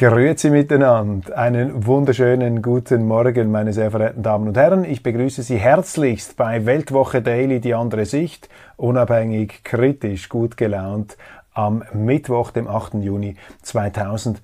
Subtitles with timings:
[0.00, 1.36] Grüezi miteinander.
[1.36, 4.82] Einen wunderschönen guten Morgen, meine sehr verehrten Damen und Herren.
[4.86, 11.18] Ich begrüße Sie herzlichst bei Weltwoche Daily, die andere Sicht, unabhängig, kritisch, gut gelaunt,
[11.52, 12.94] am Mittwoch, dem 8.
[12.94, 14.42] Juni 2020 und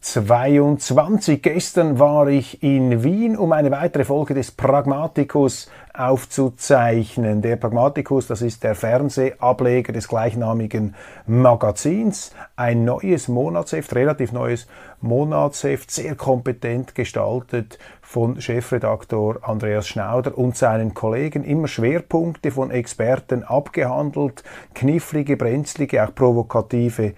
[0.00, 1.40] 22.
[1.40, 7.40] Gestern war ich in Wien, um eine weitere Folge des Pragmaticus aufzuzeichnen.
[7.40, 10.94] Der Pragmaticus, das ist der Fernsehableger des gleichnamigen
[11.26, 12.32] Magazins.
[12.56, 14.66] Ein neues Monatsheft, relativ neues
[15.00, 21.42] Monatsheft, sehr kompetent gestaltet von Chefredaktor Andreas Schnauder und seinen Kollegen.
[21.42, 27.14] Immer Schwerpunkte von Experten abgehandelt, knifflige, brenzlige, auch provokative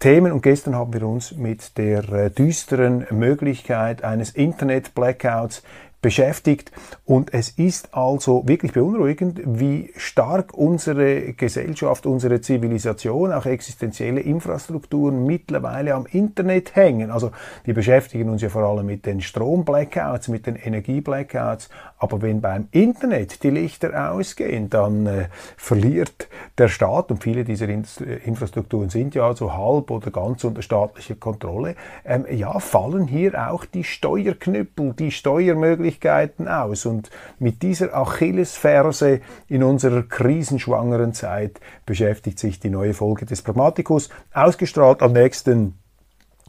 [0.00, 0.32] Themen.
[0.32, 5.62] Und gestern haben wir uns mit der äh, düsteren Möglichkeit eines Internet-Blackouts
[6.02, 6.72] beschäftigt.
[7.04, 15.26] Und es ist also wirklich beunruhigend, wie stark unsere Gesellschaft, unsere Zivilisation, auch existenzielle Infrastrukturen
[15.26, 17.10] mittlerweile am Internet hängen.
[17.10, 17.32] Also
[17.64, 21.68] wir beschäftigen uns ja vor allem mit den Strom-Blackouts, mit den Energie-Blackouts.
[21.98, 27.68] Aber wenn beim Internet die Lichter ausgehen, dann äh, verliert der Staat, und viele dieser
[27.68, 33.64] Infrastrukturen sind ja also halb oder ganz unter staatlicher Kontrolle, ähm, ja, fallen hier auch
[33.64, 36.86] die Steuerknüppel, die Steuermöglichkeiten, Möglichkeiten aus.
[36.86, 44.08] Und mit dieser Achillesferse in unserer krisenschwangeren Zeit beschäftigt sich die neue Folge des Pragmaticus,
[44.32, 45.76] ausgestrahlt am nächsten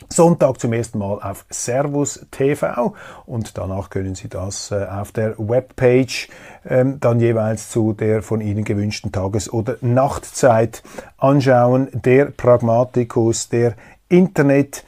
[0.10, 2.96] Sonntag zum ersten Mal auf Servus TV
[3.28, 6.28] und danach können Sie das äh, auf der Webpage
[6.68, 10.82] ähm, dann jeweils zu der von Ihnen gewünschten Tages- oder Nachtzeit
[11.18, 11.90] anschauen.
[11.94, 13.76] Der Pragmaticus, der
[14.10, 14.84] Internet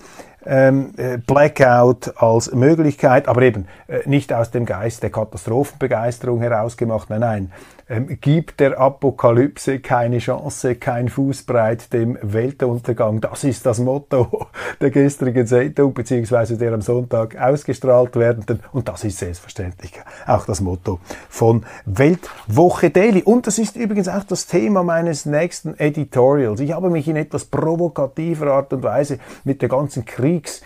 [1.25, 7.09] Blackout als Möglichkeit, aber eben äh, nicht aus dem Geist der Katastrophenbegeisterung herausgemacht.
[7.09, 7.51] Nein, nein,
[7.93, 13.21] ähm, gibt der Apokalypse keine Chance, kein Fußbreit dem Weltuntergang.
[13.21, 14.47] Das ist das Motto
[14.81, 18.61] der gestrigen Sendung, beziehungsweise der am Sonntag ausgestrahlt werdenden.
[18.71, 19.93] Und das ist selbstverständlich
[20.25, 20.99] auch das Motto
[21.29, 23.21] von Weltwoche Daily.
[23.21, 26.61] Und das ist übrigens auch das Thema meines nächsten Editorials.
[26.61, 30.63] Ich habe mich in etwas provokativer Art und Weise mit der ganzen Kriegs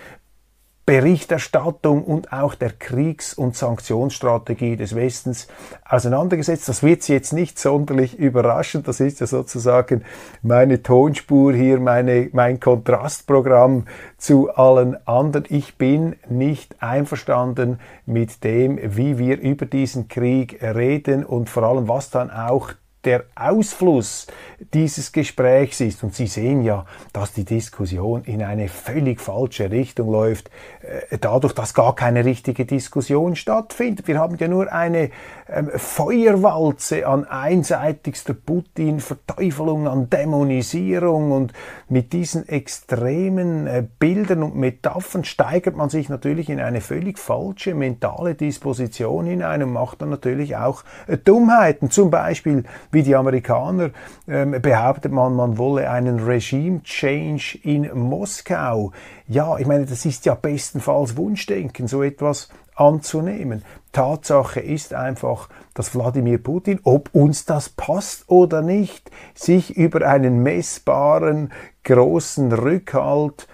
[0.87, 5.49] Berichterstattung und auch der Kriegs- und Sanktionsstrategie des Westens
[5.83, 6.69] auseinandergesetzt.
[6.69, 8.83] Das wird Sie jetzt nicht sonderlich überraschen.
[8.83, 10.05] Das ist ja sozusagen
[10.41, 13.83] meine Tonspur hier, meine, mein Kontrastprogramm
[14.17, 15.43] zu allen anderen.
[15.49, 21.89] Ich bin nicht einverstanden mit dem, wie wir über diesen Krieg reden und vor allem,
[21.89, 22.71] was dann auch
[23.05, 24.27] der Ausfluss
[24.73, 26.03] dieses Gesprächs ist.
[26.03, 30.49] Und Sie sehen ja, dass die Diskussion in eine völlig falsche Richtung läuft,
[30.81, 34.07] äh, dadurch, dass gar keine richtige Diskussion stattfindet.
[34.07, 35.11] Wir haben ja nur eine
[35.49, 41.53] ähm, Feuerwalze an einseitigster Putin-Verteufelung, an Dämonisierung und
[41.87, 47.73] mit diesen extremen äh, Bildern und Metaphern steigert man sich natürlich in eine völlig falsche
[47.75, 51.91] mentale Disposition hinein und macht dann natürlich auch äh, Dummheiten.
[51.91, 53.91] Zum Beispiel, wie die Amerikaner
[54.27, 58.91] ähm, behauptet man, man wolle einen Regime-Change in Moskau.
[59.27, 63.63] Ja, ich meine, das ist ja bestenfalls Wunschdenken, so etwas anzunehmen.
[63.91, 70.43] Tatsache ist einfach, dass Wladimir Putin, ob uns das passt oder nicht, sich über einen
[70.43, 71.51] messbaren
[71.83, 73.47] großen Rückhalt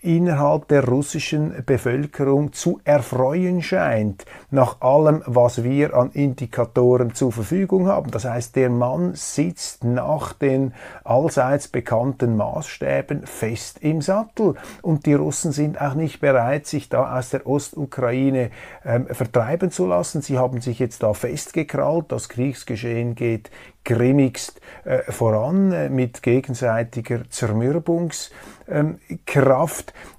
[0.00, 7.88] innerhalb der russischen Bevölkerung zu erfreuen scheint, nach allem, was wir an Indikatoren zur Verfügung
[7.88, 8.10] haben.
[8.10, 10.72] Das heißt, der Mann sitzt nach den
[11.02, 17.18] allseits bekannten Maßstäben fest im Sattel und die Russen sind auch nicht bereit, sich da
[17.18, 18.50] aus der Ostukraine
[18.84, 20.22] ähm, vertreiben zu lassen.
[20.22, 23.50] Sie haben sich jetzt da festgekrallt, das Kriegsgeschehen geht
[23.88, 28.32] grimmigst äh, voran äh, mit gegenseitiger Zermürbungskraft.
[28.70, 28.98] Ähm,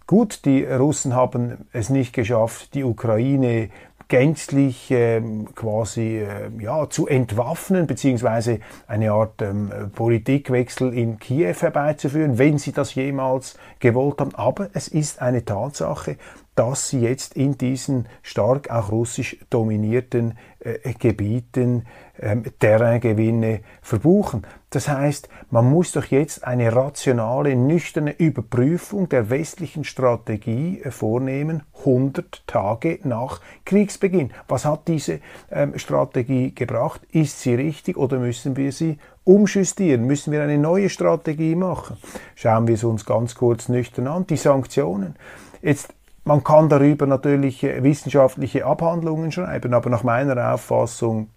[0.07, 3.69] Gut, die Russen haben es nicht geschafft, die Ukraine
[4.07, 12.40] gänzlich ähm, quasi äh, ja, zu entwaffnen, beziehungsweise eine Art ähm, Politikwechsel in Kiew herbeizuführen,
[12.40, 14.34] wenn sie das jemals gewollt haben.
[14.34, 16.18] Aber es ist eine Tatsache,
[16.59, 21.85] dass sie jetzt in diesen stark auch russisch dominierten äh, Gebieten
[22.19, 24.45] ähm, Terraingewinne verbuchen.
[24.69, 31.63] Das heißt, man muss doch jetzt eine rationale, nüchterne Überprüfung der westlichen Strategie äh, vornehmen,
[31.79, 34.31] 100 Tage nach Kriegsbeginn.
[34.50, 37.00] Was hat diese ähm, Strategie gebracht?
[37.13, 40.03] Ist sie richtig oder müssen wir sie umjustieren?
[40.05, 41.95] Müssen wir eine neue Strategie machen?
[42.35, 44.27] Schauen wir es uns ganz kurz nüchtern an.
[44.27, 45.15] Die Sanktionen.
[45.62, 45.94] Jetzt
[46.29, 51.29] man kann darüber natürlich äh, wissenschaftliche Abhandlungen schreiben, aber nach meiner Auffassung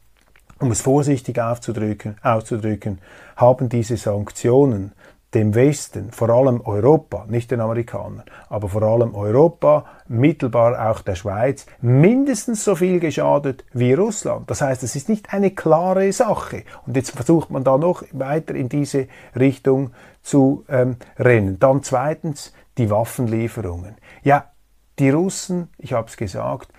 [0.59, 2.99] um es vorsichtig auszudrücken, auszudrücken,
[3.35, 4.93] haben diese Sanktionen
[5.33, 11.15] dem Westen, vor allem Europa, nicht den Amerikanern, aber vor allem Europa, mittelbar auch der
[11.15, 14.51] Schweiz, mindestens so viel geschadet wie Russland.
[14.51, 16.65] Das heißt, es ist nicht eine klare Sache.
[16.87, 19.93] Und jetzt versucht man da noch weiter in diese Richtung
[20.23, 21.59] zu ähm, rennen.
[21.59, 23.97] Dann zweitens die Waffenlieferungen.
[24.23, 24.52] Ja,
[24.99, 26.73] die Russen, ich habe es gesagt,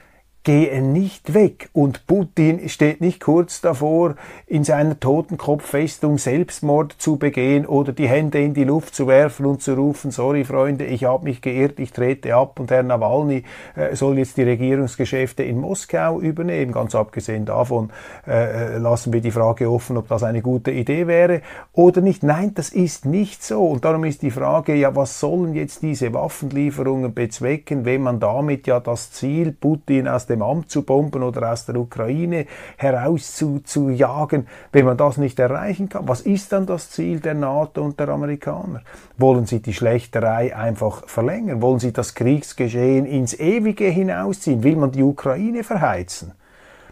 [0.43, 1.69] gehen nicht weg.
[1.73, 8.41] Und Putin steht nicht kurz davor, in seiner Totenkopffestung Selbstmord zu begehen oder die Hände
[8.41, 11.93] in die Luft zu werfen und zu rufen, sorry Freunde, ich habe mich geirrt, ich
[11.93, 13.43] trete ab und Herr Nawalny
[13.75, 16.73] äh, soll jetzt die Regierungsgeschäfte in Moskau übernehmen.
[16.73, 17.91] Ganz abgesehen davon
[18.27, 21.41] äh, äh, lassen wir die Frage offen, ob das eine gute Idee wäre
[21.71, 22.23] oder nicht.
[22.23, 23.65] Nein, das ist nicht so.
[23.65, 28.67] Und darum ist die Frage, ja, was sollen jetzt diese Waffenlieferungen bezwecken, wenn man damit
[28.67, 32.45] ja das Ziel Putin aus dem Amt zu bomben oder aus der Ukraine
[32.77, 36.07] heraus zu, zu jagen, wenn man das nicht erreichen kann.
[36.07, 38.81] Was ist dann das Ziel der NATO und der Amerikaner?
[39.17, 41.61] Wollen sie die Schlechterei einfach verlängern?
[41.61, 44.63] Wollen sie das Kriegsgeschehen ins Ewige hinausziehen?
[44.63, 46.33] Will man die Ukraine verheizen?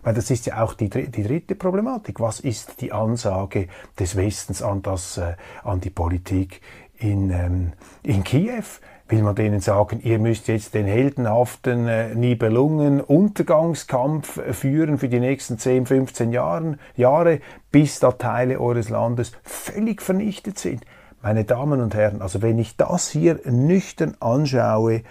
[0.03, 2.19] Weil das ist ja auch die, die dritte Problematik.
[2.19, 3.67] Was ist die Ansage
[3.99, 6.61] des Westens an, das, äh, an die Politik
[6.97, 7.73] in, ähm,
[8.03, 8.63] in Kiew?
[9.11, 15.09] Will man denen sagen, ihr müsst jetzt den heldenhaften äh, Nibelungen Untergangskampf äh, führen für
[15.09, 17.41] die nächsten 10, 15 Jahren, Jahre,
[17.71, 20.85] bis da Teile eures Landes völlig vernichtet sind.
[21.21, 25.03] Meine Damen und Herren, also wenn ich das hier nüchtern anschaue,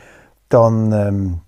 [0.49, 1.41] dann ähm,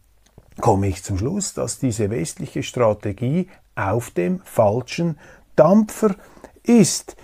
[0.60, 5.19] komme ich zum Schluss, dass diese westliche Strategie auf dem falschen
[5.56, 6.14] Dampfer
[6.62, 7.16] ist.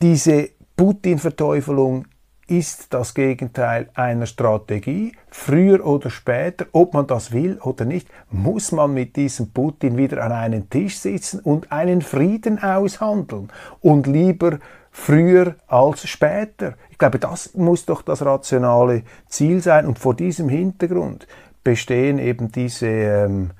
[0.00, 2.06] Diese Putin-Verteufelung
[2.48, 5.12] ist das Gegenteil einer Strategie.
[5.30, 10.22] Früher oder später, ob man das will oder nicht, muss man mit diesem Putin wieder
[10.22, 13.48] an einen Tisch sitzen und einen Frieden aushandeln.
[13.80, 14.58] Und lieber
[14.92, 16.74] früher als später.
[16.90, 19.86] Ich glaube, das muss doch das rationale Ziel sein.
[19.86, 21.26] Und vor diesem Hintergrund
[21.64, 23.50] bestehen eben diese ähm,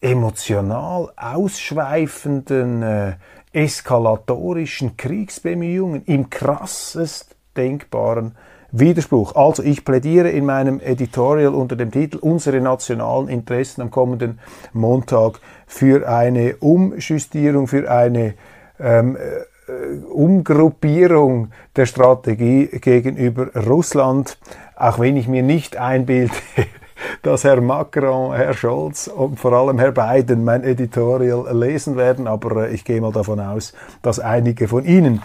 [0.00, 3.12] emotional ausschweifenden, äh,
[3.52, 8.34] eskalatorischen Kriegsbemühungen im krassest denkbaren
[8.76, 9.36] Widerspruch.
[9.36, 14.40] Also ich plädiere in meinem Editorial unter dem Titel Unsere nationalen Interessen am kommenden
[14.72, 18.34] Montag für eine Umjustierung, für eine
[18.80, 24.38] ähm, äh, Umgruppierung der Strategie gegenüber Russland,
[24.76, 26.34] auch wenn ich mir nicht einbilde,
[27.22, 32.68] dass Herr Macron, Herr Scholz und vor allem Herr Biden mein Editorial lesen werden, aber
[32.68, 33.72] äh, ich gehe mal davon aus,
[34.02, 35.22] dass einige von Ihnen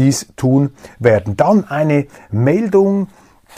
[0.00, 1.36] dies tun werden.
[1.36, 3.08] Dann eine Meldung,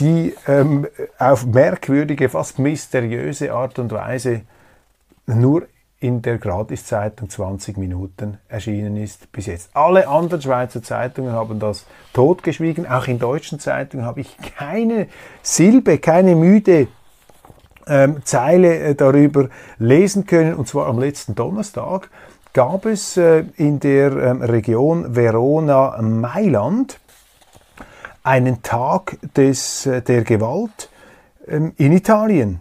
[0.00, 0.86] die ähm,
[1.18, 4.42] auf merkwürdige, fast mysteriöse Art und Weise
[5.26, 5.66] nur
[6.00, 9.70] in der Gratiszeitung 20 Minuten erschienen ist bis jetzt.
[9.74, 12.88] Alle anderen Schweizer Zeitungen haben das totgeschwiegen.
[12.88, 15.06] Auch in deutschen Zeitungen habe ich keine
[15.42, 16.88] Silbe, keine müde
[17.86, 20.54] ähm, Zeile äh, darüber lesen können.
[20.54, 22.10] Und zwar am letzten Donnerstag
[22.52, 26.98] gab es äh, in der ähm, Region Verona-Mailand
[28.22, 30.90] einen Tag des, äh, der Gewalt
[31.46, 32.60] ähm, in Italien.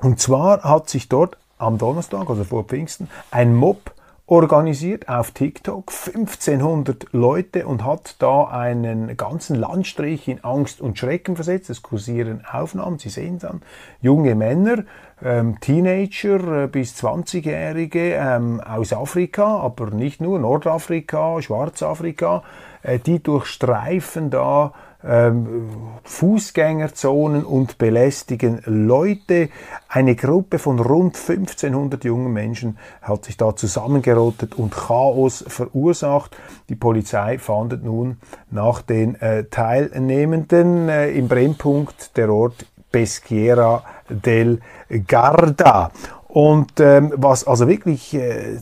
[0.00, 3.92] Und zwar hat sich dort am Donnerstag, also vor Pfingsten, ein Mob
[4.26, 11.36] organisiert auf TikTok 1500 Leute und hat da einen ganzen Landstrich in Angst und Schrecken
[11.36, 11.68] versetzt.
[11.68, 13.62] Es kursieren Aufnahmen, Sie sehen dann
[14.00, 14.84] junge Männer,
[15.24, 22.42] ähm, Teenager äh, bis 20-Jährige ähm, aus Afrika, aber nicht nur Nordafrika, Schwarzafrika,
[22.82, 24.72] äh, die durchstreifen da
[25.04, 25.70] ähm,
[26.04, 29.48] Fußgängerzonen und belästigen Leute.
[29.88, 36.36] Eine Gruppe von rund 1500 jungen Menschen hat sich da zusammengerottet und Chaos verursacht.
[36.68, 38.18] Die Polizei fahndet nun
[38.50, 44.60] nach den äh, Teilnehmenden äh, im Brennpunkt der Ort Peschiera del
[45.06, 45.90] Garda.
[46.32, 48.56] Und ähm, was also wirklich äh,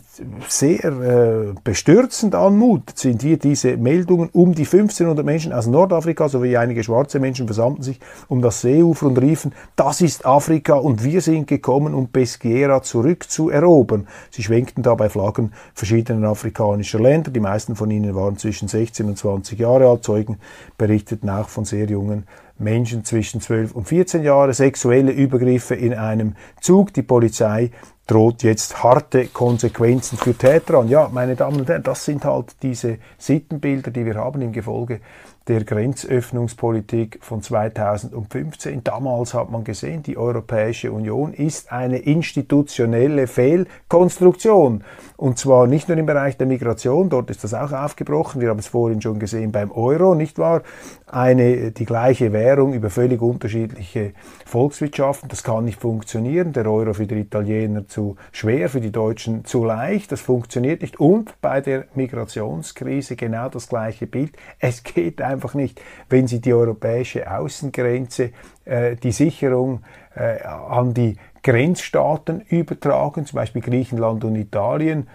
[0.49, 6.57] sehr äh, bestürzend anmutet, sind hier diese Meldungen, um die 1500 Menschen aus Nordafrika sowie
[6.57, 11.21] einige schwarze Menschen versammelten sich um das Seeufer und riefen, das ist Afrika und wir
[11.21, 14.05] sind gekommen, um Peschiera zurückzuerobern.
[14.31, 19.17] Sie schwenkten dabei Flaggen verschiedener afrikanischer Länder, die meisten von ihnen waren zwischen 16 und
[19.17, 20.39] 20 Jahre alt, Zeugen
[20.77, 22.25] berichteten auch von sehr jungen
[22.61, 26.93] Menschen zwischen 12 und 14 Jahren, sexuelle Übergriffe in einem Zug.
[26.93, 27.71] Die Polizei
[28.07, 30.89] droht jetzt harte Konsequenzen für Täter an.
[30.89, 34.99] Ja, meine Damen und Herren, das sind halt diese Sittenbilder, die wir haben im Gefolge
[35.47, 38.83] der Grenzöffnungspolitik von 2015.
[38.83, 44.83] Damals hat man gesehen, die Europäische Union ist eine institutionelle Fehlkonstruktion.
[45.21, 48.41] Und zwar nicht nur im Bereich der Migration, dort ist das auch aufgebrochen.
[48.41, 50.63] Wir haben es vorhin schon gesehen beim Euro, nicht wahr?
[51.05, 54.13] Eine, die gleiche Währung über völlig unterschiedliche
[54.47, 55.29] Volkswirtschaften.
[55.29, 56.53] Das kann nicht funktionieren.
[56.53, 60.11] Der Euro für die Italiener zu schwer, für die Deutschen zu leicht.
[60.11, 60.99] Das funktioniert nicht.
[60.99, 64.35] Und bei der Migrationskrise genau das gleiche Bild.
[64.57, 68.31] Es geht einfach nicht, wenn Sie die europäische Außengrenze,
[68.65, 69.83] äh, die Sicherung
[70.15, 75.07] äh, an die Grenzstaaten übertragen, zum Beispiel Griechenland und Italien,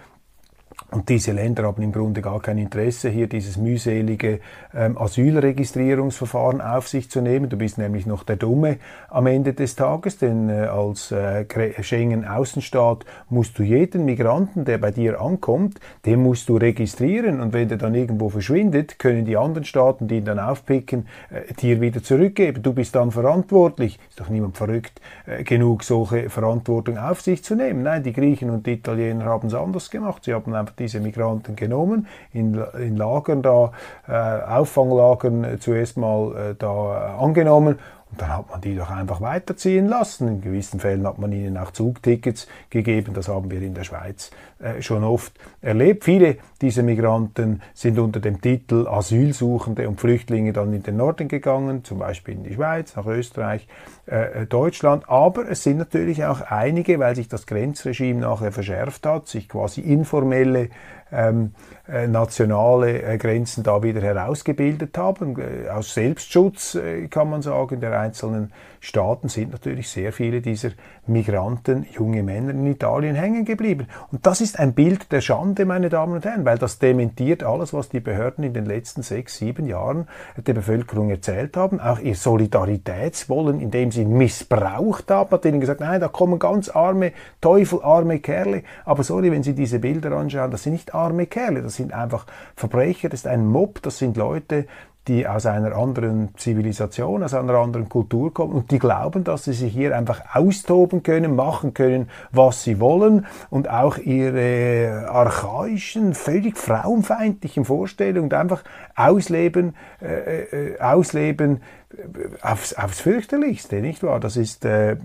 [0.89, 4.39] und diese Länder haben im Grunde gar kein Interesse, hier dieses mühselige
[4.73, 7.49] ähm, Asylregistrierungsverfahren auf sich zu nehmen.
[7.49, 8.77] Du bist nämlich noch der Dumme
[9.09, 11.45] am Ende des Tages, denn äh, als äh,
[11.83, 17.41] Schengen-Außenstaat musst du jeden Migranten, der bei dir ankommt, den musst du registrieren.
[17.41, 21.53] Und wenn der dann irgendwo verschwindet, können die anderen Staaten, die ihn dann aufpicken, äh,
[21.53, 22.63] dir wieder zurückgeben.
[22.63, 23.99] Du bist dann verantwortlich.
[24.07, 27.83] Ist doch niemand verrückt äh, genug, solche Verantwortung auf sich zu nehmen.
[27.83, 30.23] Nein, die Griechen und die Italiener haben es anders gemacht.
[30.23, 33.71] Sie haben einfach diese Migranten genommen, in, in Lagern da,
[34.07, 37.79] äh, Auffanglagern zuerst mal äh, da äh, angenommen
[38.09, 40.27] und dann hat man die doch einfach weiterziehen lassen.
[40.27, 43.13] In gewissen Fällen hat man ihnen auch Zugtickets gegeben.
[43.13, 46.05] Das haben wir in der Schweiz äh, schon oft erlebt.
[46.05, 51.83] Viele dieser Migranten sind unter dem Titel Asylsuchende und Flüchtlinge dann in den Norden gegangen,
[51.83, 53.67] zum Beispiel in die Schweiz, nach Österreich,
[54.05, 55.09] äh, Deutschland.
[55.09, 59.81] Aber es sind natürlich auch einige, weil sich das Grenzregime nachher verschärft hat, sich quasi
[59.81, 60.69] informelle
[61.11, 61.53] ähm,
[61.87, 65.37] äh, nationale äh, Grenzen da wieder herausgebildet haben.
[65.39, 68.51] Äh, aus Selbstschutz äh, kann man sagen, der einzelnen
[68.87, 70.69] Staaten sind natürlich sehr viele dieser
[71.07, 73.87] Migranten, junge Männer in Italien hängen geblieben.
[74.13, 77.73] Und das ist ein Bild der Schande, meine Damen und Herren, weil das dementiert alles,
[77.73, 81.81] was die Behörden in den letzten sechs, sieben Jahren der Bevölkerung erzählt haben.
[81.81, 87.11] Auch ihr Solidaritätswollen, indem sie missbraucht haben, hat ihnen gesagt, nein, da kommen ganz arme
[87.41, 88.63] Teufel, arme Kerle.
[88.85, 92.25] Aber sorry, wenn Sie diese Bilder anschauen, das sind nicht arme Kerle, das sind einfach
[92.55, 94.65] Verbrecher, das ist ein Mob, das sind Leute,
[95.07, 99.53] die aus einer anderen Zivilisation, aus einer anderen Kultur kommen und die glauben, dass sie
[99.53, 106.57] sich hier einfach austoben können, machen können, was sie wollen und auch ihre archaischen, völlig
[106.57, 108.63] frauenfeindlichen Vorstellungen einfach
[108.95, 111.97] ausleben, äh, äh, ausleben äh,
[112.41, 114.19] aufs, aufs fürchterlichste, nicht wahr?
[114.19, 114.97] Das ist, äh,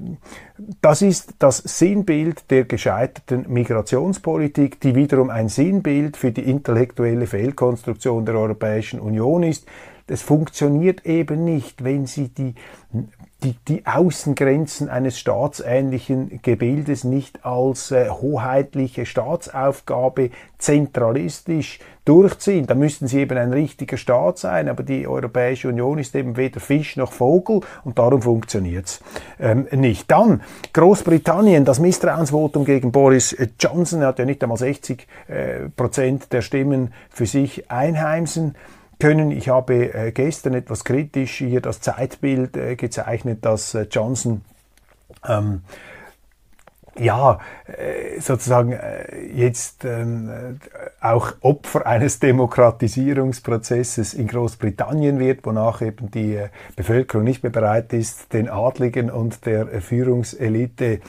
[0.81, 8.27] das ist das Sinnbild der gescheiterten Migrationspolitik, die wiederum ein Sinnbild für die intellektuelle Fehlkonstruktion
[8.27, 9.67] der Europäischen Union ist,
[10.07, 12.55] es funktioniert eben nicht, wenn Sie die,
[13.43, 22.67] die, die Außengrenzen eines staatsähnlichen Gebildes nicht als äh, hoheitliche Staatsaufgabe zentralistisch durchziehen.
[22.67, 26.61] Da müssten sie eben ein richtiger Staat sein, aber die Europäische Union ist eben weder
[26.61, 29.01] Fisch noch Vogel und darum funktioniert's
[29.41, 30.11] ähm, nicht.
[30.11, 30.43] Dann
[30.73, 36.43] Großbritannien, das Misstrauensvotum gegen Boris Johnson, er hat ja nicht einmal 60 äh, Prozent der
[36.43, 38.55] Stimmen für sich einheimsen
[39.03, 39.33] können.
[39.33, 44.43] Ich habe äh, gestern etwas kritisch hier das Zeitbild äh, gezeichnet, dass äh, Johnson
[45.27, 45.63] ähm,
[46.99, 50.59] ja, äh, sozusagen äh, jetzt ähm,
[51.01, 57.93] auch Opfer eines Demokratisierungsprozesses in Großbritannien wird, wonach eben die äh, Bevölkerung nicht mehr bereit
[57.93, 61.01] ist, den Adligen und der Führungselite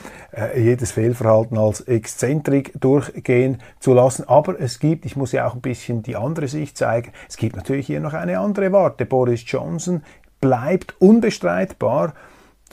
[0.56, 4.28] jedes Fehlverhalten als Exzentrik durchgehen zu lassen.
[4.28, 7.56] Aber es gibt, ich muss ja auch ein bisschen die andere Sicht zeigen, es gibt
[7.56, 9.06] natürlich hier noch eine andere Warte.
[9.06, 10.04] Boris Johnson
[10.42, 12.13] bleibt unbestreitbar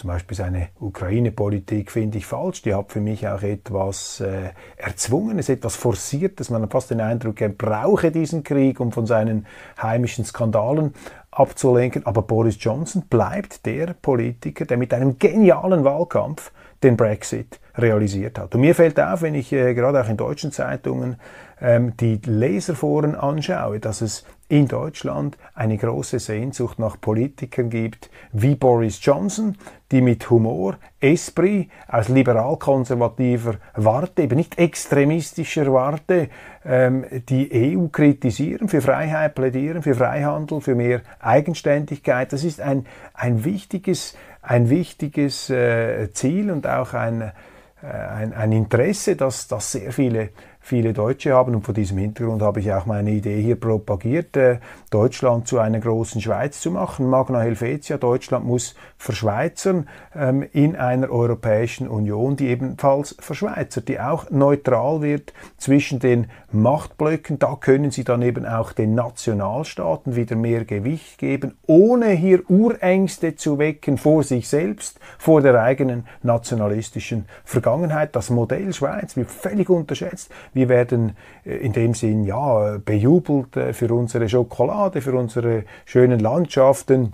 [0.00, 2.62] zum Beispiel seine Ukraine-Politik finde ich falsch.
[2.62, 6.48] Die hat für mich auch etwas äh, Erzwungenes, etwas Forciertes.
[6.48, 9.46] Man hat fast den Eindruck, er brauche diesen Krieg, um von seinen
[9.80, 10.94] heimischen Skandalen
[11.30, 12.06] abzulenken.
[12.06, 16.50] Aber Boris Johnson bleibt der Politiker, der mit einem genialen Wahlkampf
[16.82, 18.54] den Brexit realisiert hat.
[18.54, 21.16] Und mir fällt auf, wenn ich äh, gerade auch in deutschen Zeitungen
[21.60, 28.56] ähm, die Leserforen anschaue, dass es in Deutschland eine große Sehnsucht nach Politikern gibt wie
[28.56, 29.56] Boris Johnson,
[29.92, 36.28] die mit Humor, Esprit, aus liberal-konservativer Warte, eben nicht extremistischer Warte,
[36.64, 42.32] ähm, die EU kritisieren, für Freiheit plädieren, für Freihandel, für mehr Eigenständigkeit.
[42.32, 48.50] Das ist ein, ein wichtiges, ein wichtiges äh, Ziel und auch ein, äh, ein, ein
[48.50, 50.30] Interesse, das, das sehr viele
[50.60, 51.54] viele Deutsche haben.
[51.54, 54.58] Und vor diesem Hintergrund habe ich auch meine Idee hier propagiert, äh,
[54.90, 57.08] Deutschland zu einer großen Schweiz zu machen.
[57.08, 64.30] Magna Helvetia, Deutschland muss verschweizern ähm, in einer Europäischen Union, die ebenfalls verschweizert, die auch
[64.30, 67.38] neutral wird zwischen den Machtblöcken.
[67.38, 73.36] Da können sie dann eben auch den Nationalstaaten wieder mehr Gewicht geben, ohne hier Urängste
[73.36, 78.14] zu wecken vor sich selbst, vor der eigenen nationalistischen Vergangenheit.
[78.14, 80.30] Das Modell Schweiz wird völlig unterschätzt.
[80.52, 86.20] Wir werden äh, in dem Sinn ja bejubelt äh, für unsere Schokolade, für unsere schönen
[86.20, 87.12] Landschaften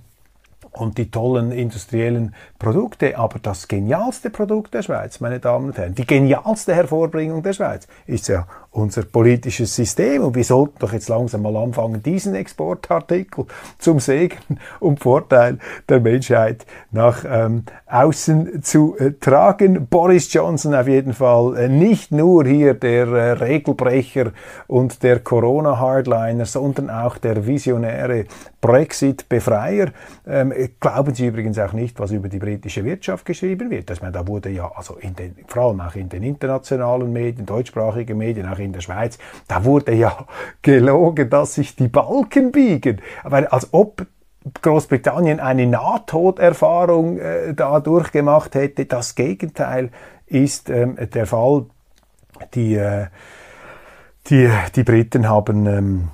[0.72, 3.18] und die tollen industriellen Produkte.
[3.18, 7.86] Aber das genialste Produkt der Schweiz, meine Damen und Herren, die genialste Hervorbringung der Schweiz
[8.06, 10.22] ist ja unser politisches System.
[10.22, 13.46] Und wir sollten doch jetzt langsam mal anfangen, diesen Exportartikel
[13.78, 19.86] zum Segen und Vorteil der Menschheit nach ähm, außen zu äh, tragen.
[19.88, 24.32] Boris Johnson auf jeden Fall äh, nicht nur hier der äh, Regelbrecher
[24.66, 28.26] und der Corona-Hardliner, sondern auch der visionäre
[28.60, 29.92] Brexit-Befreier.
[30.26, 33.90] Ähm, glauben Sie übrigens auch nicht, was über die britische Wirtschaft geschrieben wird.
[33.90, 37.46] Ich meine, da wurde ja, also in den, vor allem auch in den internationalen Medien,
[37.46, 39.18] deutschsprachigen Medien, auch in der Schweiz,
[39.48, 40.26] da wurde ja
[40.62, 43.00] gelogen, dass sich die Balken biegen.
[43.24, 44.06] Aber als ob
[44.62, 48.86] Großbritannien eine Nahtoderfahrung äh, da durchgemacht hätte.
[48.86, 49.90] Das Gegenteil
[50.26, 51.66] ist ähm, der Fall.
[52.54, 53.06] Die, äh,
[54.28, 56.08] die, die Briten haben ähm,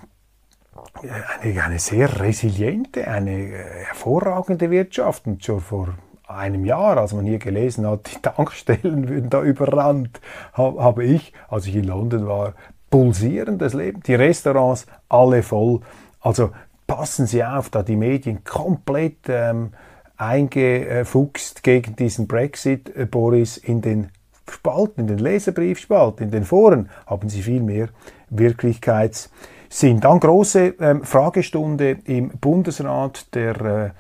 [1.40, 5.26] eine, eine sehr resiliente, eine äh, hervorragende Wirtschaft.
[5.26, 5.88] Und schon vor
[6.32, 10.20] einem Jahr, als man hier gelesen hat, die Tankstellen würden da überrannt,
[10.54, 12.54] habe ich, als ich in London war,
[12.90, 14.02] pulsierendes Leben.
[14.02, 15.80] Die Restaurants alle voll.
[16.20, 16.50] Also
[16.86, 19.72] passen Sie auf, da die Medien komplett ähm,
[20.16, 24.10] eingefuchst gegen diesen Brexit, äh, Boris, in den
[24.48, 27.88] Spalten, in den Leserbriefspalten, in den Foren haben Sie viel mehr
[28.28, 30.00] Wirklichkeitssinn.
[30.00, 33.90] Dann große ähm, Fragestunde im Bundesrat der äh,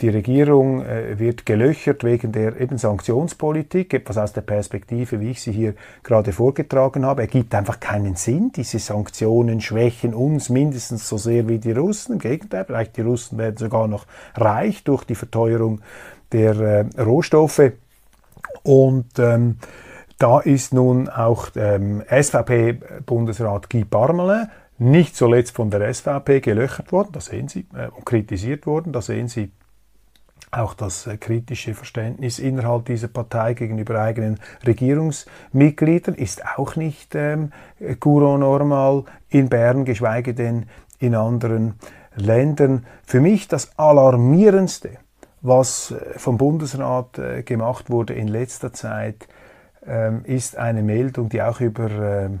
[0.00, 5.42] die Regierung äh, wird gelöchert wegen der eben Sanktionspolitik, etwas aus der Perspektive, wie ich
[5.42, 7.22] sie hier gerade vorgetragen habe.
[7.22, 8.50] Er gibt einfach keinen Sinn.
[8.54, 12.14] Diese Sanktionen schwächen uns mindestens so sehr wie die Russen.
[12.14, 15.80] Im Gegenteil, vielleicht die Russen werden sogar noch reich durch die Verteuerung
[16.32, 17.72] der äh, Rohstoffe.
[18.62, 19.58] Und ähm,
[20.18, 27.10] da ist nun auch ähm, SVP-Bundesrat Guy Parmelin nicht zuletzt von der SVP gelöchert worden,
[27.12, 29.50] da sehen Sie, äh, und kritisiert worden, da sehen Sie
[30.56, 37.52] auch das äh, kritische Verständnis innerhalb dieser Partei gegenüber eigenen Regierungsmitgliedern ist auch nicht ähm,
[38.00, 40.66] Courant normal in Bern, geschweige denn
[40.98, 41.74] in anderen
[42.16, 42.86] Ländern.
[43.04, 44.90] Für mich das Alarmierendste,
[45.42, 49.28] was äh, vom Bundesrat äh, gemacht wurde in letzter Zeit,
[49.86, 52.40] ähm, ist eine Meldung, die auch über ähm,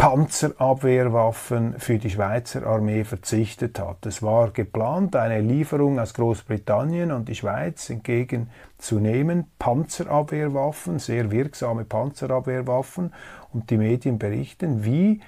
[0.00, 4.06] Panzerabwehrwaffen für die Schweizer Armee verzichtet hat.
[4.06, 9.48] Es war geplant, eine Lieferung aus Großbritannien an die Schweiz entgegenzunehmen.
[9.58, 13.12] Panzerabwehrwaffen, sehr wirksame Panzerabwehrwaffen.
[13.52, 15.20] Und die Medien berichten, wie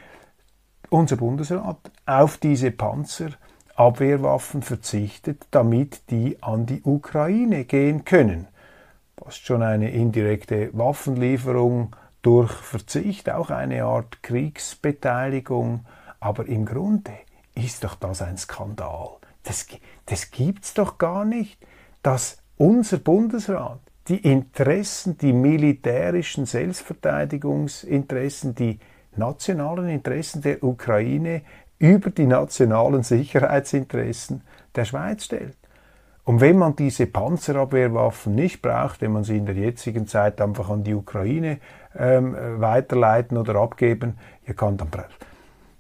[0.88, 8.48] unser Bundesrat auf diese Panzerabwehrwaffen verzichtet, damit die an die Ukraine gehen können.
[9.22, 15.84] Fast schon eine indirekte Waffenlieferung durch Verzicht auch eine Art Kriegsbeteiligung,
[16.20, 17.12] aber im Grunde
[17.54, 19.18] ist doch das ein Skandal.
[19.42, 19.66] Das,
[20.06, 21.58] das gibt's doch gar nicht,
[22.02, 28.78] dass unser Bundesrat die Interessen, die militärischen Selbstverteidigungsinteressen, die
[29.16, 31.42] nationalen Interessen der Ukraine
[31.78, 34.42] über die nationalen Sicherheitsinteressen
[34.74, 35.56] der Schweiz stellt.
[36.24, 40.70] Und wenn man diese Panzerabwehrwaffen nicht braucht, wenn man sie in der jetzigen Zeit einfach
[40.70, 41.58] an die Ukraine
[41.98, 44.88] ähm, weiterleiten oder abgeben, ja, kann, dann,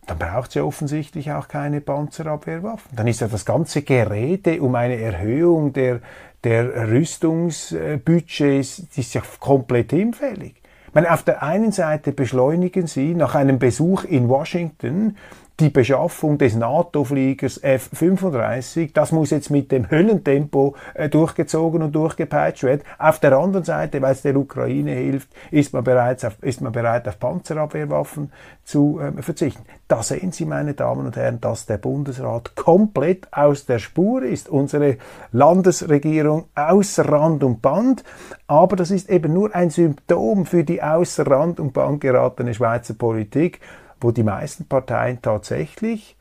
[0.06, 2.96] dann braucht sie offensichtlich auch keine Panzerabwehrwaffen.
[2.96, 6.00] Dann ist ja das ganze Gerede um eine Erhöhung der,
[6.44, 10.62] der Rüstungsbudgets ist ja komplett hinfällig.
[10.88, 15.16] Ich meine, auf der einen Seite beschleunigen sie nach einem Besuch in Washington
[15.60, 22.64] die Beschaffung des NATO-Fliegers F-35, das muss jetzt mit dem Höllentempo äh, durchgezogen und durchgepeitscht
[22.64, 22.82] werden.
[22.98, 26.72] Auf der anderen Seite, weil es der Ukraine hilft, ist man, bereits auf, ist man
[26.72, 28.32] bereit, auf Panzerabwehrwaffen
[28.64, 29.64] zu äh, verzichten.
[29.88, 34.48] Da sehen Sie, meine Damen und Herren, dass der Bundesrat komplett aus der Spur ist.
[34.48, 34.96] Unsere
[35.32, 38.04] Landesregierung außer Rand und Band.
[38.46, 42.94] Aber das ist eben nur ein Symptom für die außer Rand und Band geratene Schweizer
[42.94, 43.60] Politik
[44.02, 46.16] wo die meisten Parteien tatsächlich,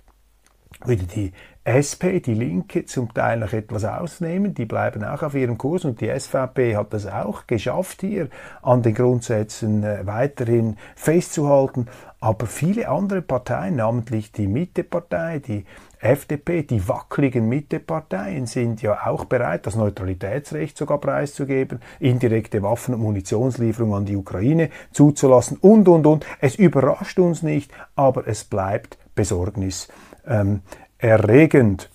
[0.85, 5.57] wieder die SP, die Linke zum Teil noch etwas ausnehmen, die bleiben auch auf ihrem
[5.57, 8.29] Kurs und die SVP hat das auch geschafft, hier
[8.63, 11.87] an den Grundsätzen äh, weiterhin festzuhalten.
[12.19, 15.65] Aber viele andere Parteien, namentlich die Mittepartei, die
[16.01, 23.01] FDP, die wackeligen Mitteparteien sind ja auch bereit, das Neutralitätsrecht sogar preiszugeben, indirekte Waffen- und
[23.01, 26.25] Munitionslieferungen an die Ukraine zuzulassen und, und, und.
[26.39, 31.89] Es überrascht uns nicht, aber es bleibt besorgniserregend.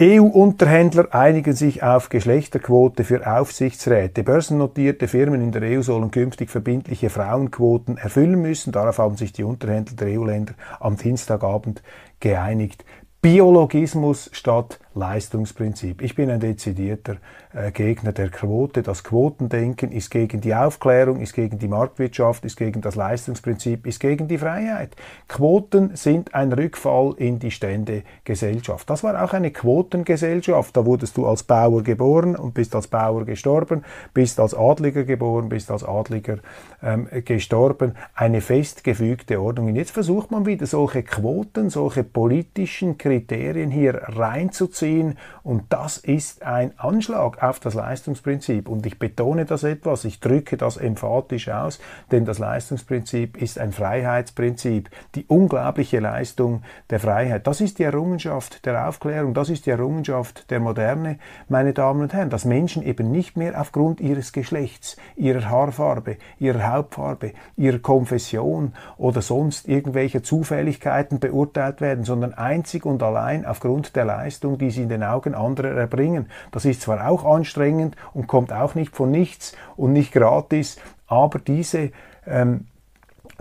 [0.00, 4.24] EU-Unterhändler einigen sich auf Geschlechterquote für Aufsichtsräte.
[4.24, 8.72] Börsennotierte Firmen in der EU sollen künftig verbindliche Frauenquoten erfüllen müssen.
[8.72, 11.84] Darauf haben sich die Unterhändler der EU-Länder am Dienstagabend
[12.18, 12.84] geeinigt.
[13.22, 16.02] Biologismus statt Leistungsprinzip.
[16.02, 17.16] Ich bin ein dezidierter
[17.52, 18.82] äh, Gegner der Quote.
[18.82, 23.98] Das Quotendenken ist gegen die Aufklärung, ist gegen die Marktwirtschaft, ist gegen das Leistungsprinzip, ist
[23.98, 24.94] gegen die Freiheit.
[25.28, 28.88] Quoten sind ein Rückfall in die Ständegesellschaft.
[28.88, 30.76] Das war auch eine Quotengesellschaft.
[30.76, 35.48] Da wurdest du als Bauer geboren und bist als Bauer gestorben, bist als Adliger geboren,
[35.48, 36.38] bist als Adliger
[36.82, 37.94] ähm, gestorben.
[38.14, 39.68] Eine festgefügte Ordnung.
[39.68, 45.16] Und jetzt versucht man wieder solche Quoten, solche politischen Kriterien hier reinzuziehen ziehen.
[45.42, 48.68] Und das ist ein Anschlag auf das Leistungsprinzip.
[48.68, 53.72] Und ich betone das etwas, ich drücke das emphatisch aus, denn das Leistungsprinzip ist ein
[53.72, 54.90] Freiheitsprinzip.
[55.14, 57.46] Die unglaubliche Leistung der Freiheit.
[57.46, 61.18] Das ist die Errungenschaft der Aufklärung, das ist die Errungenschaft der Moderne,
[61.48, 66.72] meine Damen und Herren, dass Menschen eben nicht mehr aufgrund ihres Geschlechts, ihrer Haarfarbe, ihrer
[66.72, 74.04] Hautfarbe, ihrer Konfession oder sonst irgendwelche Zufälligkeiten beurteilt werden, sondern einzig und allein aufgrund der
[74.04, 76.28] Leistung, die sie in den Augen anderer erbringen.
[76.52, 81.38] Das ist zwar auch anstrengend und kommt auch nicht von nichts und nicht gratis, aber
[81.38, 81.90] diese
[82.26, 82.66] ähm,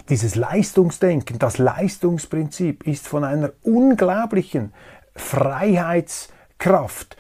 [0.10, 4.74] dieses Leistungsdenken, das Leistungsprinzip ist von einer unglaublichen
[5.16, 7.16] Freiheitskraft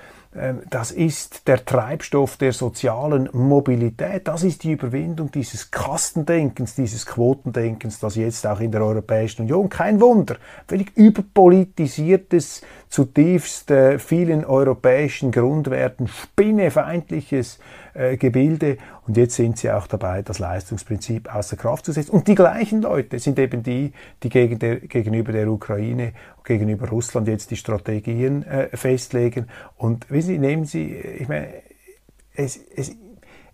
[0.69, 4.27] das ist der Treibstoff der sozialen Mobilität.
[4.27, 9.69] Das ist die Überwindung dieses Kastendenkens, dieses Quotendenkens, das jetzt auch in der Europäischen Union,
[9.69, 17.59] kein Wunder, völlig überpolitisiertes, zutiefst äh, vielen europäischen Grundwerten spinnefeindliches
[17.93, 18.77] äh, Gebilde.
[19.07, 22.11] Und jetzt sind sie auch dabei, das Leistungsprinzip außer Kraft zu setzen.
[22.11, 27.27] Und die gleichen Leute sind eben die, die gegen der, gegenüber der Ukraine, gegenüber Russland
[27.27, 29.47] jetzt die Strategien äh, festlegen.
[29.77, 31.47] Und wissen Sie, nehmen Sie, ich meine,
[32.35, 32.95] es, es,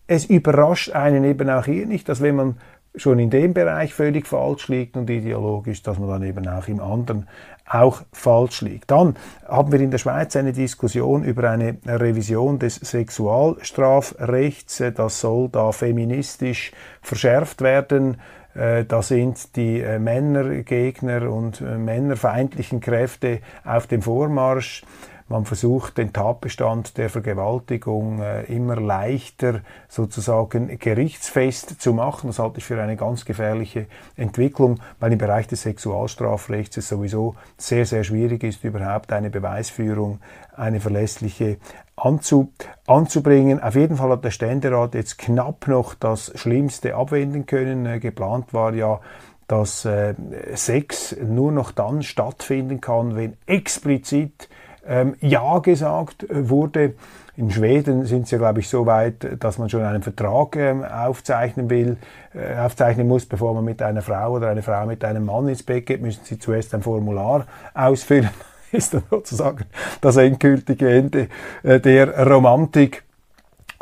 [0.08, 2.58] es überrascht einen eben auch hier nicht, dass wenn man
[2.96, 6.80] schon in dem Bereich völlig falsch liegt und ideologisch, dass man dann eben auch im
[6.80, 7.28] anderen
[7.70, 8.92] auch falsch liegt.
[8.92, 9.16] Dann
[9.48, 14.84] haben wir in der Schweiz eine Diskussion über eine Revision des Sexualstrafrechts.
[14.96, 18.18] Das soll da feministisch verschärft werden.
[18.56, 24.84] Äh, da sind die äh, Männergegner und äh, männerfeindlichen Kräfte auf dem Vormarsch.
[25.30, 32.28] Man versucht den Tatbestand der Vergewaltigung äh, immer leichter sozusagen gerichtsfest zu machen.
[32.28, 33.86] Das halte ich für eine ganz gefährliche
[34.18, 40.20] Entwicklung, weil im Bereich des Sexualstrafrechts es sowieso sehr, sehr schwierig ist, überhaupt eine Beweisführung,
[40.58, 41.58] eine verlässliche
[41.96, 42.52] anzu,
[42.88, 43.62] anzubringen.
[43.62, 47.86] Auf jeden Fall hat der Ständerat jetzt knapp noch das Schlimmste abwenden können.
[47.86, 49.00] Äh, geplant war ja,
[49.48, 50.16] dass äh,
[50.56, 54.50] Sex nur noch dann stattfinden kann, wenn explizit
[54.90, 56.96] ähm, Ja gesagt wurde.
[57.38, 61.70] In Schweden sind sie, glaube ich, so weit, dass man schon einen Vertrag ähm, aufzeichnen
[61.70, 61.96] will,
[62.34, 65.64] äh, aufzeichnen muss, bevor man mit einer Frau oder eine Frau mit einem Mann ins
[65.64, 68.30] Bett geht, müssen sie zuerst ein Formular ausfüllen.
[68.72, 69.66] ist dann sozusagen
[70.02, 71.30] das endgültige Ende
[71.64, 73.04] äh, der Romantik.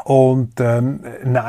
[0.03, 0.99] Und ähm,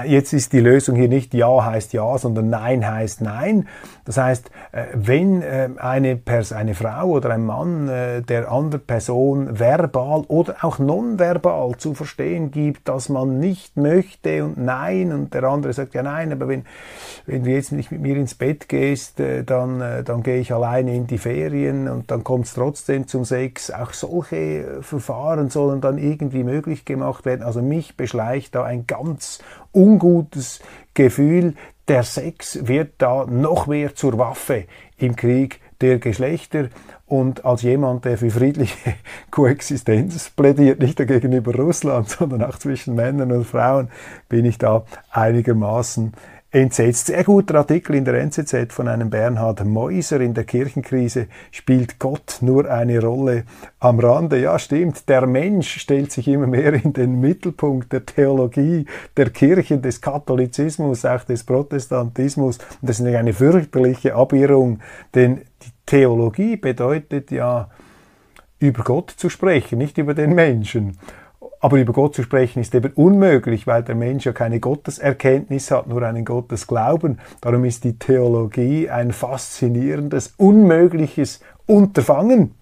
[0.07, 3.69] jetzt ist die Lösung hier nicht Ja heißt Ja, sondern Nein heißt Nein.
[4.07, 8.85] Das heißt, äh, wenn äh, eine, Pers eine Frau oder ein Mann äh, der anderen
[8.87, 15.35] Person verbal oder auch nonverbal zu verstehen gibt, dass man nicht möchte und Nein und
[15.35, 16.65] der andere sagt ja Nein, aber wenn,
[17.27, 21.07] wenn du jetzt nicht mit mir ins Bett gehst, dann, dann gehe ich alleine in
[21.07, 23.71] die Ferien und dann kommt es trotzdem zum Sex.
[23.71, 27.43] Auch solche Verfahren sollen dann irgendwie möglich gemacht werden.
[27.43, 29.41] Also mich beschleicht da ein ganz
[29.73, 30.61] ungutes
[30.95, 31.55] Gefühl,
[31.89, 34.65] der Sex wird da noch mehr zur Waffe
[34.99, 36.69] im Krieg der Geschlechter.
[37.07, 38.95] Und als jemand, der für friedliche
[39.31, 43.89] Koexistenz plädiert, nicht gegenüber Russland, sondern auch zwischen Männern und Frauen,
[44.29, 46.13] bin ich da einigermaßen
[46.51, 47.07] entsetzt.
[47.09, 51.27] Sehr guter Artikel in der NZZ von einem Bernhard Meuser in der Kirchenkrise.
[51.51, 53.45] Spielt Gott nur eine Rolle
[53.81, 54.41] am Rande?
[54.41, 55.09] Ja, stimmt.
[55.09, 61.05] Der Mensch stellt sich immer mehr in den Mittelpunkt der Theologie, der Kirchen, des Katholizismus,
[61.05, 62.59] auch des Protestantismus.
[62.81, 64.81] Und das ist eine fürchterliche Abirrung,
[65.15, 67.69] denn die Theologie bedeutet ja,
[68.59, 70.99] über Gott zu sprechen, nicht über den Menschen.
[71.61, 75.89] Aber über Gott zu sprechen ist eben unmöglich, weil der Mensch ja keine Gotteserkenntnis hat,
[75.89, 77.19] nur einen Gottesglauben.
[77.41, 82.55] Darum ist die Theologie ein faszinierendes, unmögliches Unterfangen.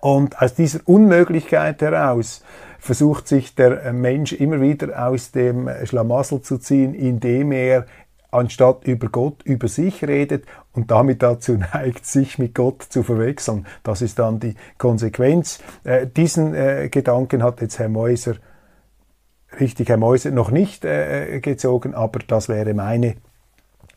[0.00, 2.44] Und aus dieser Unmöglichkeit heraus
[2.78, 7.86] versucht sich der Mensch immer wieder aus dem Schlamassel zu ziehen, indem er
[8.30, 13.66] anstatt über Gott über sich redet und damit dazu neigt, sich mit Gott zu verwechseln.
[13.82, 15.60] Das ist dann die Konsequenz.
[15.84, 18.34] Äh, diesen äh, Gedanken hat jetzt Herr Meuser,
[19.58, 23.16] richtig Herr Meuser, noch nicht äh, gezogen, aber das wäre meine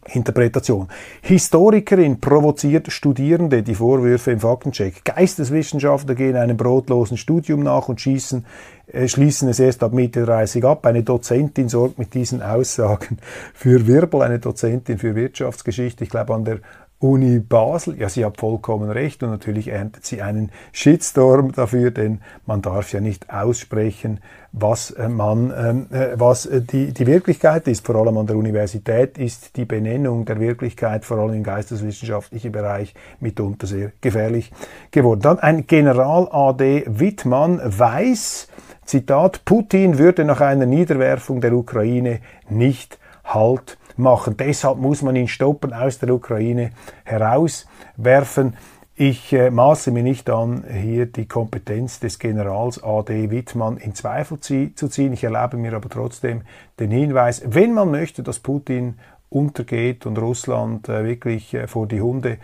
[0.08, 0.88] Interpretation.
[1.22, 5.06] Historikerin provoziert Studierende, die Vorwürfe im Faktencheck.
[5.06, 8.46] Geisteswissenschaftler gehen einem brotlosen Studium nach und schießen,
[8.88, 10.86] äh, schließen es erst ab Mitte 30 ab.
[10.86, 13.20] Eine Dozentin sorgt mit diesen Aussagen
[13.54, 16.60] für Wirbel, eine Dozentin für Wirtschaftsgeschichte, ich glaube an der
[17.02, 22.22] Uni Basel, ja, sie hat vollkommen recht und natürlich erntet sie einen Shitstorm dafür, denn
[22.46, 24.20] man darf ja nicht aussprechen,
[24.52, 27.88] was äh, man, ähm, äh, was äh, die, die Wirklichkeit ist.
[27.88, 32.94] Vor allem an der Universität ist die Benennung der Wirklichkeit, vor allem im geisteswissenschaftlichen Bereich,
[33.20, 34.52] mitunter sehr gefährlich
[34.92, 35.22] geworden.
[35.22, 38.48] Dann ein General AD Wittmann weiß,
[38.86, 44.36] Zitat, Putin würde nach einer Niederwerfung der Ukraine nicht Halt machen.
[44.38, 46.72] Deshalb muss man ihn stoppen, aus der Ukraine
[47.06, 48.56] herauswerfen.
[48.96, 54.40] Ich äh, maße mir nicht an, hier die Kompetenz des Generals AD Wittmann in Zweifel
[54.40, 55.14] zu ziehen.
[55.14, 56.42] Ich erlaube mir aber trotzdem
[56.80, 62.02] den Hinweis, wenn man möchte, dass Putin untergeht und Russland äh, wirklich äh, vor die
[62.02, 62.38] Hunde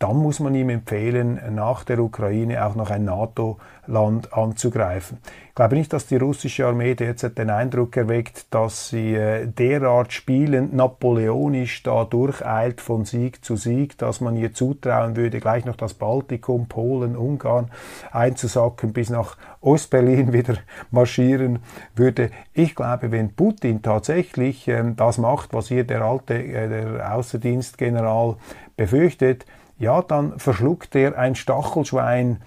[0.00, 5.18] dann muss man ihm empfehlen, nach der Ukraine auch noch ein NATO-Land anzugreifen.
[5.48, 10.14] Ich glaube nicht, dass die russische Armee derzeit den Eindruck erweckt, dass sie äh, derart
[10.14, 15.76] spielend napoleonisch da durcheilt von Sieg zu Sieg, dass man ihr zutrauen würde, gleich noch
[15.76, 17.70] das Baltikum, Polen, Ungarn
[18.10, 20.54] einzusacken, bis nach Ostberlin wieder
[20.90, 21.58] marschieren
[21.94, 22.30] würde.
[22.54, 28.36] Ich glaube, wenn Putin tatsächlich ähm, das macht, was hier der alte äh, der Außendienstgeneral
[28.78, 29.44] befürchtet,
[29.80, 32.42] ja, dann verschluckt er ein Stachelschwein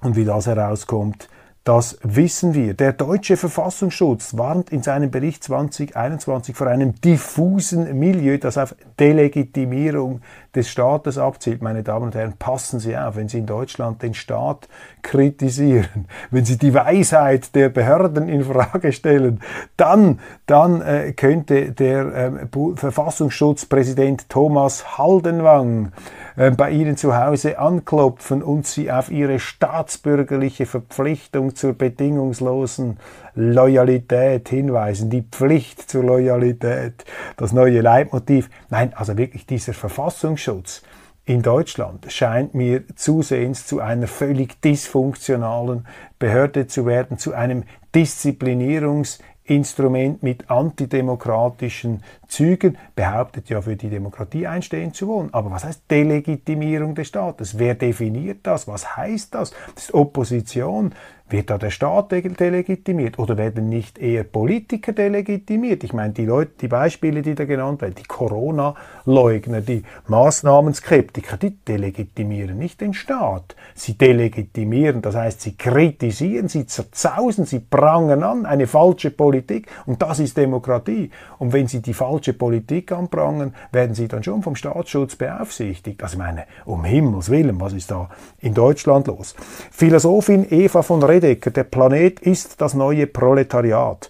[0.00, 1.28] und wie das herauskommt,
[1.62, 2.72] das wissen wir.
[2.72, 10.22] Der deutsche Verfassungsschutz warnt in seinem Bericht 2021 vor einem diffusen Milieu, das auf Delegitimierung
[10.58, 11.62] des Staates abzielt.
[11.62, 14.68] Meine Damen und Herren, passen Sie auf, wenn Sie in Deutschland den Staat
[15.02, 19.40] kritisieren, wenn Sie die Weisheit der Behörden in Frage stellen,
[19.76, 25.92] dann, dann äh, könnte der äh, Verfassungsschutzpräsident Thomas Haldenwang
[26.36, 32.98] äh, bei Ihnen zu Hause anklopfen und Sie auf Ihre staatsbürgerliche Verpflichtung zur bedingungslosen
[33.40, 37.04] Loyalität hinweisen, die Pflicht zur Loyalität,
[37.36, 38.50] das neue Leitmotiv.
[38.68, 40.82] Nein, also wirklich dieser Verfassungsschutz
[41.24, 45.86] in Deutschland scheint mir zusehends zu einer völlig dysfunktionalen
[46.18, 47.62] Behörde zu werden, zu einem
[47.94, 55.32] Disziplinierungs- Instrument mit antidemokratischen Zügen, behauptet ja für die Demokratie einstehen zu wollen.
[55.32, 57.58] Aber was heißt Delegitimierung des Staates?
[57.58, 58.68] Wer definiert das?
[58.68, 59.52] Was heißt das?
[59.74, 60.94] Das ist Opposition.
[61.30, 65.84] Wird da der Staat delegitimiert oder werden nicht eher Politiker delegitimiert?
[65.84, 71.50] Ich meine, die Leute, die Beispiele, die da genannt werden, die Corona-Leugner, die Maßnahmenskeptiker, die
[71.50, 73.56] delegitimieren nicht den Staat.
[73.74, 80.00] Sie delegitimieren, das heißt, sie kritisieren, sie zerzausen, sie prangern an eine falsche Politik und
[80.00, 81.10] das ist Demokratie.
[81.38, 86.02] Und wenn sie die falsche Politik anprangern, werden sie dann schon vom Staatsschutz beaufsichtigt.
[86.02, 88.08] Also meine, um Himmels Willen, was ist da
[88.40, 89.34] in Deutschland los?
[89.70, 94.08] Philosophin Eva von Re Heidegger, der Planet ist das neue Proletariat.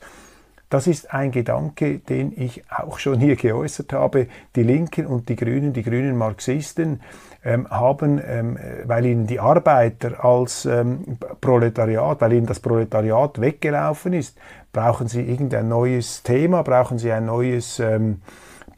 [0.68, 4.26] Das ist ein Gedanke, den ich auch schon hier geäußert habe.
[4.54, 7.00] Die Linken und die Grünen, die grünen Marxisten,
[7.48, 14.12] ähm, haben, ähm, weil ihnen die Arbeiter als ähm, Proletariat, weil ihnen das Proletariat weggelaufen
[14.12, 14.36] ist,
[14.70, 18.20] brauchen sie irgendein neues Thema, brauchen sie ein neues ähm,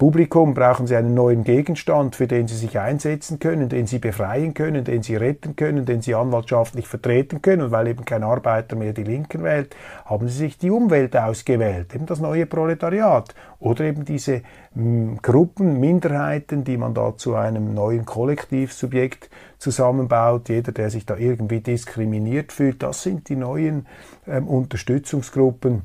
[0.01, 4.55] Publikum brauchen sie einen neuen Gegenstand, für den sie sich einsetzen können, den sie befreien
[4.55, 7.61] können, den sie retten können, den sie anwaltschaftlich vertreten können.
[7.61, 11.95] Und weil eben kein Arbeiter mehr die Linken wählt, haben sie sich die Umwelt ausgewählt,
[11.95, 14.43] eben das neue Proletariat oder eben diese mh,
[14.75, 20.49] hm, Gruppen, Minderheiten, die man da zu einem neuen Kollektivsubjekt zusammenbaut.
[20.49, 23.87] Jeder, der sich da irgendwie diskriminiert fühlt, das sind die neuen
[24.27, 25.83] ähm, Unterstützungsgruppen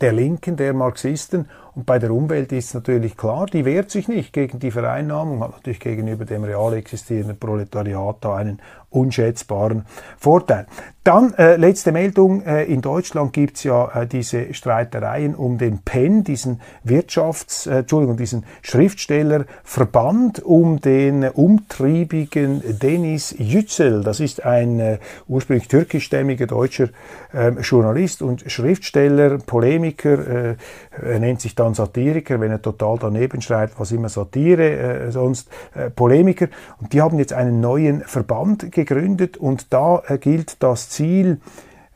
[0.00, 1.48] der Linken, der Marxisten
[1.78, 5.52] und bei der Umwelt ist natürlich klar, die wehrt sich nicht gegen die Vereinnahmung, hat
[5.52, 9.84] natürlich gegenüber dem real existierenden Proletariat da einen unschätzbaren
[10.18, 10.66] Vorteil.
[11.08, 16.22] Dann äh, letzte Meldung, äh, in Deutschland gibt's ja äh, diese Streitereien um den PEN,
[16.22, 24.02] diesen Wirtschafts-, äh, Entschuldigung, diesen Schriftstellerverband, um den umtriebigen Denis Yücel.
[24.02, 24.98] Das ist ein äh,
[25.28, 26.90] ursprünglich türkischstämmiger deutscher
[27.32, 30.56] ähm, Journalist und Schriftsteller, Polemiker, äh,
[31.00, 35.48] er nennt sich dann Satiriker, wenn er total daneben schreibt, was immer Satire, äh, sonst
[35.74, 36.48] äh, Polemiker.
[36.80, 41.40] Und die haben jetzt einen neuen Verband gegründet und da äh, gilt das Ziel,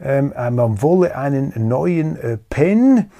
[0.00, 3.10] ähm, äh, man wolle einen neuen äh, PEN,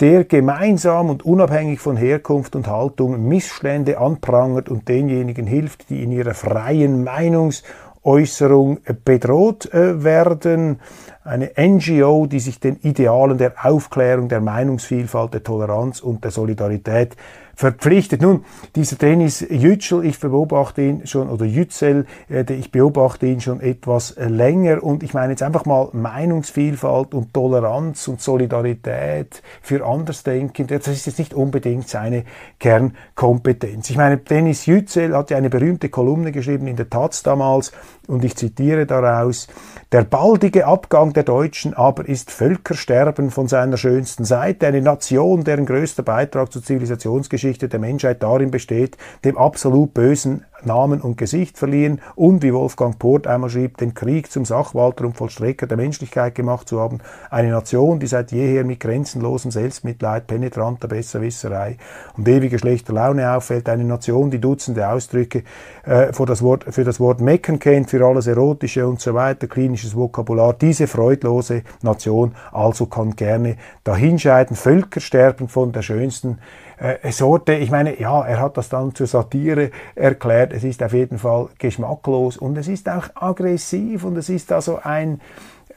[0.00, 6.10] der gemeinsam und unabhängig von Herkunft und Haltung Missstände anprangert und denjenigen hilft, die in
[6.10, 10.80] ihrer freien Meinungsäußerung bedroht äh, werden.
[11.22, 17.16] Eine NGO, die sich den Idealen der Aufklärung, der Meinungsvielfalt, der Toleranz und der Solidarität
[17.54, 18.22] verpflichtet.
[18.22, 18.44] Nun,
[18.76, 24.16] dieser Dennis Yücel, ich beobachte ihn schon, oder Yücel, äh, ich beobachte ihn schon etwas
[24.16, 30.88] länger und ich meine jetzt einfach mal Meinungsvielfalt und Toleranz und Solidarität für Andersdenkende, das
[30.88, 32.24] ist jetzt nicht unbedingt seine
[32.58, 33.90] Kernkompetenz.
[33.90, 37.72] Ich meine, Dennis Yücel hat ja eine berühmte Kolumne geschrieben in der Taz damals
[38.06, 39.48] und ich zitiere daraus,
[39.92, 45.66] der baldige Abgang der Deutschen aber ist Völkersterben von seiner schönsten Seite, eine Nation, deren
[45.66, 52.00] größter Beitrag zur Zivilisationsgeschichte der Menschheit darin besteht, dem absolut Bösen Namen und Gesicht verliehen
[52.14, 56.68] und, wie Wolfgang Port einmal schrieb, den Krieg zum Sachwalter und Vollstrecker der Menschlichkeit gemacht
[56.68, 56.98] zu haben.
[57.30, 61.76] Eine Nation, die seit jeher mit grenzenlosem Selbstmitleid, penetranter Besserwisserei
[62.16, 63.68] und ewiger schlechter Laune auffällt.
[63.68, 65.44] Eine Nation, die Dutzende Ausdrücke
[65.84, 69.46] äh, für, das Wort, für das Wort Mecken kennt, für alles Erotische und so weiter,
[69.46, 70.54] klinisches Vokabular.
[70.54, 74.56] Diese freudlose Nation also kann gerne dahinscheiden.
[74.56, 76.38] Völker sterben von der schönsten
[76.82, 77.54] äh, Sorte.
[77.54, 80.52] Ich meine, ja, er hat das dann zur Satire erklärt.
[80.52, 84.80] Es ist auf jeden Fall geschmacklos und es ist auch aggressiv und es ist also
[84.82, 85.20] ein,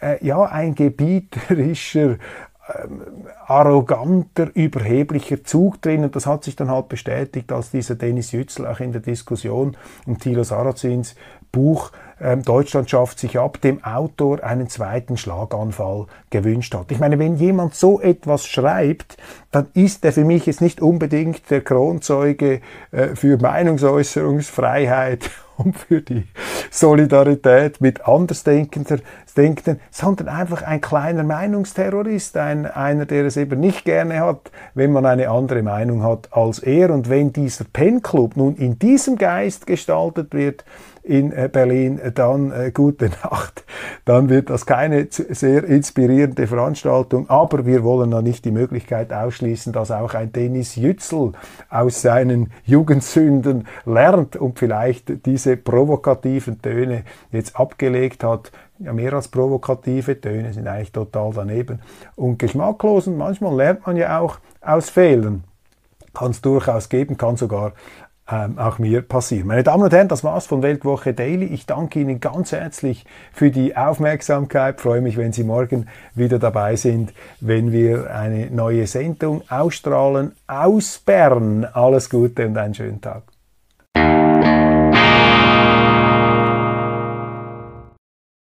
[0.01, 2.17] äh, ja, ein gebieterischer,
[2.75, 3.01] ähm,
[3.45, 8.65] arroganter, überheblicher Zug drin und das hat sich dann halt bestätigt, als dieser Dennis Yücel
[8.65, 11.15] auch in der Diskussion um Thilo Sarrazins
[11.51, 11.91] Buch
[12.45, 16.91] Deutschland schafft sich ab, dem Autor einen zweiten Schlaganfall gewünscht hat.
[16.91, 19.17] Ich meine, wenn jemand so etwas schreibt,
[19.51, 26.01] dann ist er für mich jetzt nicht unbedingt der Kronzeuge äh, für Meinungsäußerungsfreiheit und für
[26.01, 26.25] die
[26.71, 29.01] Solidarität mit Andersdenkenden,
[29.91, 35.05] sondern einfach ein kleiner Meinungsterrorist, ein, einer, der es eben nicht gerne hat, wenn man
[35.05, 36.91] eine andere Meinung hat als er.
[36.91, 40.65] Und wenn dieser Pen Club nun in diesem Geist gestaltet wird,
[41.05, 43.63] in äh, Berlin, dann äh, gute Nacht.
[44.05, 49.71] Dann wird das keine sehr inspirierende Veranstaltung, aber wir wollen noch nicht die Möglichkeit ausschließen,
[49.71, 51.33] dass auch ein Dennis Yücel
[51.69, 58.51] aus seinen Jugendsünden lernt und vielleicht diese provokativen Töne jetzt abgelegt hat.
[58.79, 61.79] Ja, mehr als provokative Töne sind eigentlich total daneben
[62.15, 65.43] und geschmacklos und manchmal lernt man ja auch aus Fehlern.
[66.13, 67.73] Kann es durchaus geben, kann sogar
[68.29, 69.47] ähm, auch mir passieren.
[69.47, 71.45] Meine Damen und Herren, das war's von Weltwoche Daily.
[71.45, 74.81] Ich danke Ihnen ganz herzlich für die Aufmerksamkeit.
[74.81, 80.99] Freue mich, wenn Sie morgen wieder dabei sind, wenn wir eine neue Sendung ausstrahlen aus
[80.99, 81.65] Bern.
[81.65, 83.23] Alles Gute und einen schönen Tag.